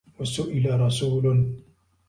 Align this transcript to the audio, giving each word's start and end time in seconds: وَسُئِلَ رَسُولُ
وَسُئِلَ 0.19 0.79
رَسُولُ 0.79 1.53